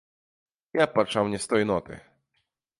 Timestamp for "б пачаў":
0.87-1.31